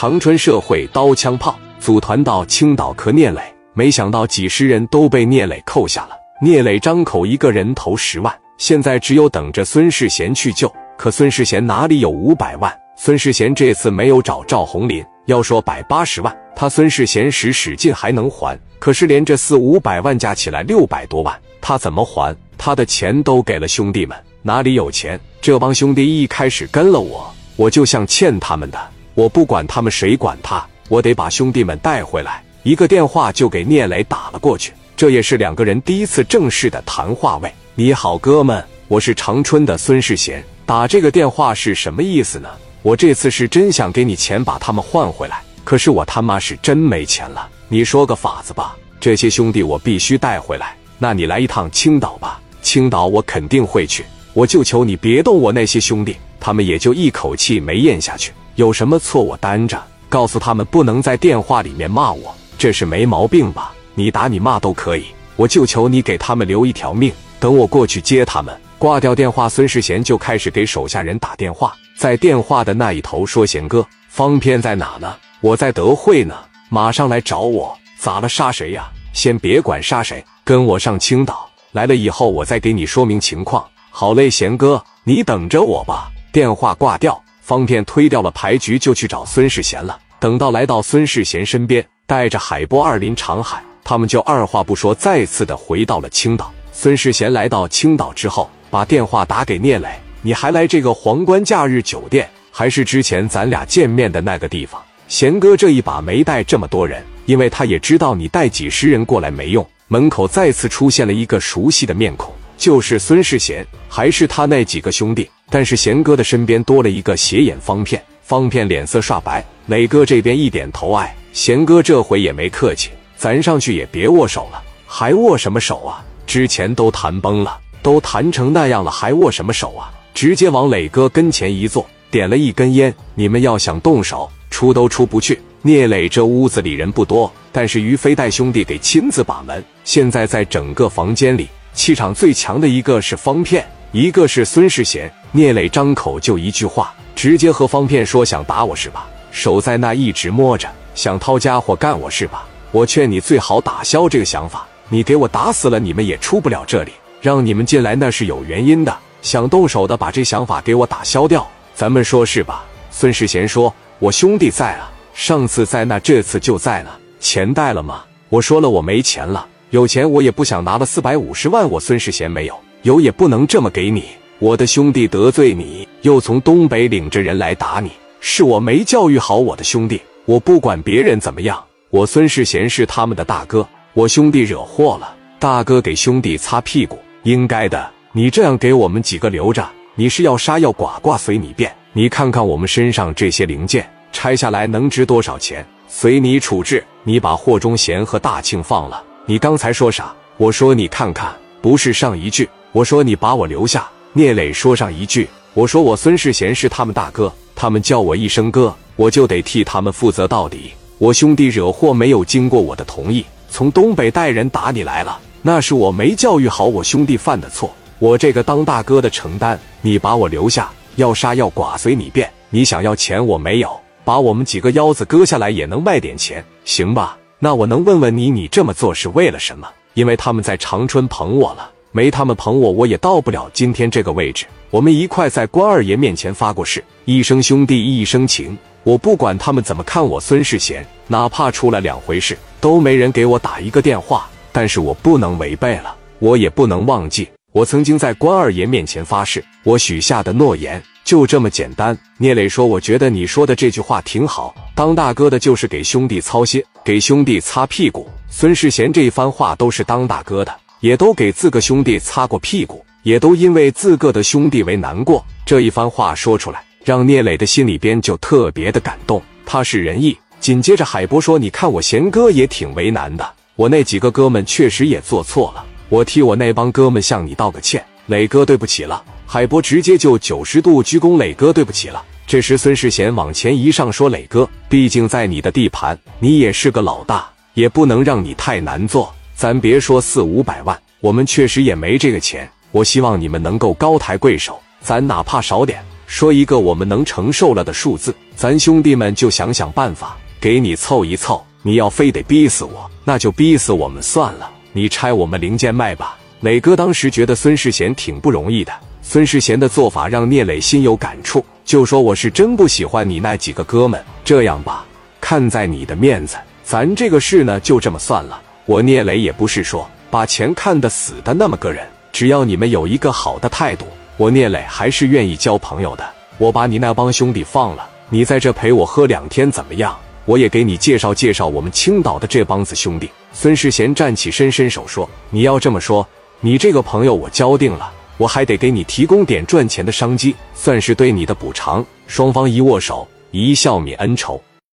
[0.00, 3.42] 长春社会刀枪炮组团到青岛磕聂磊，
[3.74, 6.16] 没想到几十人都被聂磊扣下了。
[6.40, 10.72] 聂磊张口一个人投十万，现在只有等着孙世贤去救。
[10.96, 12.74] 可孙世贤哪里有五百万？
[12.96, 18.58] 孙世贤这次没有找赵红林，要说百八十万，他孙世贤使使劲还能还。
[18.78, 22.34] 可是连这四五百万加起来六百多万，他怎么还？
[22.56, 25.20] 他的钱都给了兄弟们，哪里有钱？
[25.42, 28.78] 这帮兄弟一开始跟了我，我就像欠他们的，
[29.14, 32.42] 我不管他们谁管他，我得把兄弟们带回来。
[32.62, 34.72] 一个电话就给聂磊打了过去。
[34.96, 37.38] 这也是两个人第一次正式的谈话。
[37.38, 40.44] 喂，你好，哥们，我是长春的孙世贤。
[40.66, 42.48] 打这个电话是什么意思呢？
[42.82, 47.48] 我这次是真想给你钱把他们换回来，可是我他妈是真没钱了。
[47.68, 48.76] 你说个法子吧。
[49.00, 50.76] 这些兄弟我必须带回来。
[50.98, 52.38] 那你来一趟青岛吧。
[52.60, 54.04] 青岛我肯定会去。
[54.34, 56.14] 我就求你别动我那些兄弟。
[56.38, 58.32] 他们也就一口气没咽下去。
[58.54, 59.80] 有什么错我担着。
[60.08, 63.72] 告诉他们不能在电话里面骂我，这是没毛病吧？
[63.94, 65.04] 你打你骂都可以，
[65.36, 67.12] 我就求你给他们留一条命。
[67.38, 68.52] 等我过去接他们。
[68.76, 71.72] 挂掉电话，孙世贤就开始给手下人打电话。
[71.96, 75.14] 在电话的那一头说：“贤哥，方片在哪呢？
[75.40, 76.34] 我在德惠呢，
[76.70, 77.76] 马上来找我。
[77.98, 78.28] 咋了？
[78.28, 78.90] 杀谁呀？
[79.12, 81.48] 先别管杀谁，跟我上青岛。
[81.72, 83.64] 来了以后，我再给你说明情况。
[83.90, 89.98] 好嘞，贤哥，你等着我吧。”电话挂掉，方片推掉了牌局，就去找孙世贤了。
[90.18, 93.62] 等到来到孙世贤身边，带着海波、二林、长海。
[93.82, 96.52] 他们就二话不说，再次的回到了青岛。
[96.72, 99.88] 孙世贤来到青岛之后，把电话打给聂磊
[100.22, 109.66] ：“你还来这个皇冠假日酒店，还是之前咱俩见面的那个地方？”贤哥这一把没带这么多人，因为他也知道你带几十人过来没用。
[109.88, 115.28] 门口再次出现了一个熟悉的面孔，就是孙世贤，还是他那几个兄弟。
[115.50, 119.44] 但是贤哥的身边多了一个斜眼方片，方片脸色煞白。
[119.66, 122.90] 磊哥这边一点头，哎，贤哥这回也没客气。
[123.16, 126.02] 咱上去也别握手了，还握什么手啊？
[126.26, 129.92] 之前都谈崩了，都谈成那样了，还握什么手啊？
[130.14, 132.94] 直接往磊哥跟前一坐，点了一根烟。
[133.14, 135.40] 你们要想动手，出都出不去。
[135.62, 139.62] 聂磊这屋子里人不多，但是于飞带兄弟给亲自把门。
[139.84, 145.12] 现在在整个房间里，气场最强的一个是方片，一个是孙世贤。
[145.32, 149.08] 聂磊张口就一句话，直接和方片说：“想打我是吧？
[149.32, 154.66] 手在那一直摸着，想掏家伙干我是吧？”我劝你最好打消这个想法。
[154.88, 156.92] 你给我打死了，你们也出不了这里。
[157.20, 158.96] 让你们进来那是有原因的。
[159.22, 161.46] 想动手的，把这想法给我打消掉。
[161.74, 162.64] 咱们说是吧？
[162.90, 166.96] 孙世贤说：“我兄弟在啊，上次在那，这次就在了。
[167.18, 169.44] 钱带了吗？”我说了，我没钱了。
[169.70, 171.68] 有钱我也不想拿了四百五十万。
[171.68, 174.04] 我孙世贤没有，有也不能这么给你。
[174.38, 180.00] 我的兄弟得罪你，又从东北领着人来打你，是我没教育好我的兄弟。
[180.24, 181.62] 我不管别人怎么样。
[181.90, 187.90] 我孙世贤是他们的大哥，我兄弟惹祸了，大哥给兄弟擦屁股，应该的。
[188.12, 191.74] 你这样给我们几个留着，你是要杀要剐，剐随你便。
[191.92, 195.66] 你看看我们身上这些零件，拆下来能值多少钱？
[195.88, 196.82] 随你处置。
[197.02, 199.02] 你把霍忠贤和大庆放了。
[199.26, 200.14] 你刚才说啥？
[200.36, 203.88] 我说你看看，不是上一句，我说你把我留下。
[204.12, 210.72] 聂磊说上一句，我说我孙世贤是他们大哥，他们叫我一声哥，我就得替他们负责到底。
[210.98, 219.58] 我兄弟惹祸没有经过我的同意，从东北带人打你来了，那是我没教育好我兄弟犯的错，我这个当大哥的承担。
[219.80, 222.30] 你把我留下，要杀要剐随你便。
[222.50, 227.16] 你想要钱我没有，把我们几个腰子割下来也能卖点钱，行吧？
[227.38, 229.68] 那我能问问你，你这么做是为了什么？
[229.94, 234.46] 因为他们在长春捧我了，没他们捧我，我也到不了今天这个位置。
[234.70, 238.56] 我们一块在关二爷面前发过誓，一生兄弟一生情。
[238.82, 244.28] 我不管他们怎么看我孙世贤，哪怕出了两回事，都没人给我打一个电话。
[244.52, 251.96] 但是我不能违背了，我也不能忘记我曾经在关二爷面前发誓，我许下的诺言就这么简单。
[252.18, 258.08] 聂磊说：“我觉得你说的这句话挺好，当大哥的就是给兄弟操心，给兄弟擦屁股。
[258.28, 265.24] 孙世贤这一番话都是当大哥的，也都给自个兄弟擦过屁股，也都因为自个的兄弟为难过。
[265.46, 270.16] 这一番话说出来。”让聂磊的心里边就特别的感动，他是仁义。
[270.40, 289.14] 紧接着海波说：“你看我贤哥也挺为难的，我那几个哥们确实也做错了，我替我那帮哥们向你道个歉，磊哥对不起了。”海波直接就九十度鞠躬：“磊哥对不起了。”这时孙世贤往前一上说：“磊哥，毕竟在你的地盘，你也是个老大，也不能让你太难做。
[289.40, 292.46] 咱别说四五百万，我们确实也没这个钱。
[292.72, 301.42] 我希望你们能够高抬贵手，咱哪怕少点。”说一个我们能承受了的数字，咱兄弟们就想想办法给你凑一凑。
[301.62, 304.50] 你要非得逼死我，那就逼死我们算了。
[304.74, 306.18] 你拆我们零件卖吧。
[306.40, 308.70] 磊哥当时觉得孙世贤挺不容易的，
[309.00, 313.98] 孙世贤的做法让聂磊心有感触，就说我是真不喜欢你那几个哥们。
[314.22, 314.84] 这样吧，
[315.18, 318.38] 看在你的面子，咱这个事呢就这么算了。
[318.66, 323.86] 我聂磊也不是说把钱看得死的那么个人，只要你们有一个好的态度，
[324.16, 326.08] 我聂磊还是愿意交朋友的。
[326.38, 329.96] 我把你那帮兄弟放了，你在这陪我喝两天怎么样？
[330.26, 333.10] 我也给你介绍介绍我们青岛的这帮子兄弟。
[333.32, 336.06] 孙世贤站起身，伸手说：“你要这么说，
[336.40, 344.40] 你这个朋友我交定了，我还得给你提供点赚钱的商机，算是对你的补偿。”双方一握手，一笑泯恩仇。